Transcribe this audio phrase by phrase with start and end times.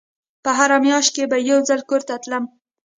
[0.43, 2.43] په هره مياشت کښې به يو ځل کور ته تلم.